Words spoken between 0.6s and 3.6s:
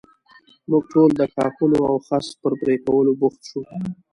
موږ ټول د ښاخونو او خس پر پرې کولو بوخت